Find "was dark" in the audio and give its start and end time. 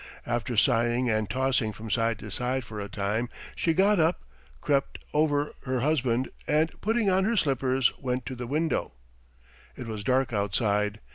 9.85-10.33